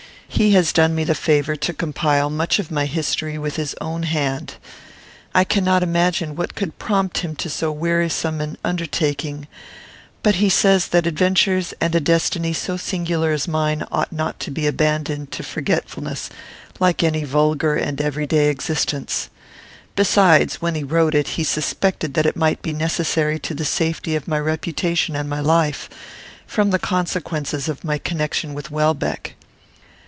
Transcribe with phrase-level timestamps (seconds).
[0.33, 4.03] He has done me the favour to compile much of my history with his own
[4.03, 4.55] hand.
[5.35, 9.47] I cannot imagine what could prompt him to so wearisome an undertaking;
[10.23, 14.49] but he says that adventures and a destiny so singular as mine ought not to
[14.51, 16.31] be abandoned to forgetfulness
[16.79, 19.29] like any vulgar and every day existence.
[19.95, 24.15] Besides, when he wrote it, he suspected that it might be necessary to the safety
[24.15, 25.87] of my reputation and my life,
[26.47, 29.35] from the consequences of my connection with Welbeck.